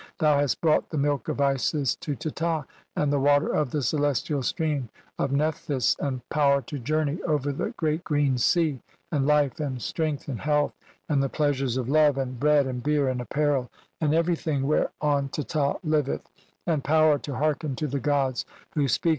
"Thou 0.17 0.39
hast 0.39 0.61
brought 0.61 0.89
the 0.89 0.97
milk 0.97 1.27
of 1.29 1.39
Isis 1.39 1.95
to 1.97 2.15
Teta, 2.15 2.65
and 2.95 3.13
the 3.13 3.19
"water 3.19 3.49
of 3.53 3.69
the 3.69 3.83
celestial 3.83 4.41
stream 4.41 4.89
of 5.19 5.31
Nephthys, 5.31 5.95
and 5.99 6.27
[power] 6.29 6.63
"to 6.63 6.79
journey 6.79 7.21
over 7.21 7.51
the 7.51 7.69
Great 7.77 8.03
Green 8.03 8.39
Sea, 8.39 8.81
and 9.11 9.27
life, 9.27 9.59
and 9.59 9.79
"strength, 9.79 10.27
and 10.27 10.39
health, 10.41 10.73
and 11.07 11.21
the 11.21 11.29
pleasures 11.29 11.77
of 11.77 11.87
love, 11.87 12.17
and 12.17 12.39
"bread, 12.39 12.65
and 12.65 12.81
beer, 12.81 13.09
and 13.09 13.21
apparel, 13.21 13.69
and 14.01 14.15
every 14.15 14.35
thing 14.35 14.61
C 14.61 14.63
XXX 14.63 14.63
INTR 14.63 14.73
OD 14.73 14.89
UCT10N. 14.89 14.91
'whereon 15.03 15.29
Teta 15.29 15.77
liveth, 15.83 16.29
and 16.65 16.83
[power] 16.83 17.19
to 17.19 17.35
hearken 17.35 17.75
to 17.75 17.85
the 17.85 17.99
'gods 17.99 18.43
who 18.73 18.87
speak 18.87 19.09